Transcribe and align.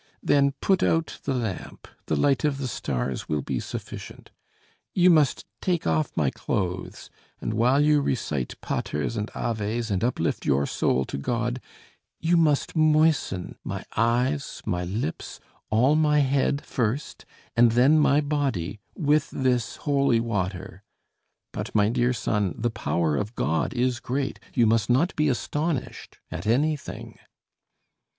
Then 0.23 0.53
put 0.61 0.81
out 0.81 1.19
the 1.25 1.35
lamp 1.35 1.87
the 2.07 2.15
light 2.15 2.43
of 2.43 2.57
the 2.57 2.67
stars 2.67 3.29
will 3.29 3.43
be 3.43 3.59
sufficient. 3.59 4.31
You 4.95 5.11
must 5.11 5.45
take 5.61 5.85
off 5.85 6.17
my 6.17 6.31
clothes, 6.31 7.11
and 7.39 7.53
while 7.53 7.79
you 7.81 8.01
recite 8.01 8.59
'Paters' 8.61 9.15
and 9.15 9.29
'Aves' 9.35 9.91
and 9.91 10.03
uplift 10.03 10.43
your 10.43 10.65
soul 10.65 11.05
to 11.05 11.19
God, 11.19 11.61
you 12.19 12.35
must 12.35 12.75
moisten 12.75 13.59
my 13.63 13.83
eyes, 13.95 14.63
my 14.65 14.83
lips, 14.83 15.39
all 15.69 15.95
my 15.95 16.17
head 16.21 16.65
first, 16.65 17.27
and 17.55 17.73
then 17.73 17.99
my 17.99 18.21
body, 18.21 18.79
with 18.95 19.29
this 19.29 19.75
holy 19.75 20.19
water. 20.19 20.81
But, 21.51 21.75
my 21.75 21.89
dear 21.89 22.11
son, 22.13 22.55
the 22.57 22.71
power 22.71 23.17
of 23.17 23.35
God 23.35 23.71
is 23.75 23.99
great. 23.99 24.39
You 24.55 24.65
must 24.65 24.89
not 24.89 25.15
be 25.15 25.29
astonished 25.29 26.17
at 26.31 26.47
anything." 26.47 27.19